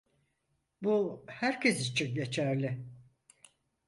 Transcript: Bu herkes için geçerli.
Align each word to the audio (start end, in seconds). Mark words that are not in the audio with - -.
Bu 0.81 1.23
herkes 1.27 1.81
için 1.89 2.15
geçerli. 2.15 2.85